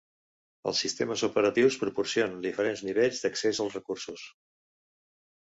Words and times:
Els 0.71 0.79
sistemes 0.85 1.23
operatius 1.27 1.77
proporcionen 1.83 2.41
diferents 2.47 2.83
nivells 2.89 3.23
d'accés 3.27 3.63
als 3.67 3.79
recursos. 3.81 4.25